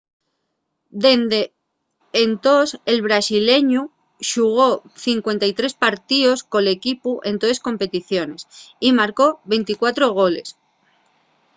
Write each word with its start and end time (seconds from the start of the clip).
dende 1.05 1.41
entós 2.25 2.69
el 2.91 2.99
brasileñu 3.07 3.83
xugó 4.29 4.69
53 5.05 5.73
partíos 5.85 6.37
col 6.51 6.65
equipu 6.77 7.11
en 7.29 7.35
toles 7.41 7.63
competiciones 7.67 8.41
y 8.87 8.89
marcó 8.99 9.25
24 9.53 10.05
goles 10.19 10.47